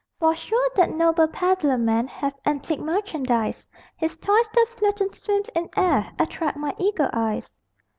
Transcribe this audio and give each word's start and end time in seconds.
For 0.17 0.33
sure 0.35 0.67
that 0.75 0.89
noble 0.89 1.27
peddler 1.27 1.77
man 1.77 2.07
Hath 2.07 2.33
antic 2.43 2.79
merchandise: 2.79 3.67
His 3.95 4.17
toys 4.17 4.49
that 4.55 4.67
float 4.69 4.99
and 4.99 5.11
swim 5.11 5.43
in 5.53 5.69
air 5.77 6.11
Attract 6.17 6.57
my 6.57 6.73
eager 6.79 7.07
eyes. 7.13 7.51